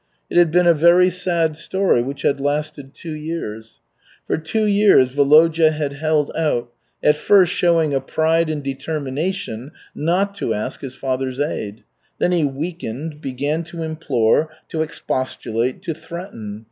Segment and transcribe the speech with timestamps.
[0.31, 3.81] It had been a very sad story, which had lasted two years.
[4.25, 6.71] For two years Volodya had held out,
[7.03, 11.83] at first showing a pride and determination not to ask his father's aid.
[12.17, 16.59] Then he weakened, began to implore, to expostulate, to threaten.